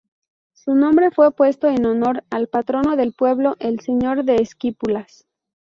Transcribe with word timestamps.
Su 0.53 0.73
nombre 0.73 1.11
fue 1.11 1.31
puesto 1.31 1.67
en 1.67 1.85
honor 1.85 2.23
al 2.31 2.47
Patrono 2.47 2.95
del 2.95 3.13
pueblo 3.13 3.55
el 3.59 3.81
señor 3.81 4.23
de 4.25 4.37
Esquipulas. 4.37 5.27